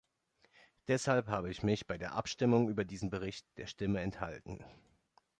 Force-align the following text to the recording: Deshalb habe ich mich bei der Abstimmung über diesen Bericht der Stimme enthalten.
Deshalb 0.87 1.27
habe 1.27 1.51
ich 1.51 1.61
mich 1.61 1.85
bei 1.85 1.95
der 1.99 2.13
Abstimmung 2.15 2.69
über 2.69 2.85
diesen 2.85 3.11
Bericht 3.11 3.45
der 3.59 3.67
Stimme 3.67 3.99
enthalten. 3.99 4.65